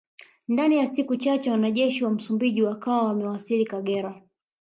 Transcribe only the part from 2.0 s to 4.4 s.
wa Msumbiji wakawa wamewasili Kagera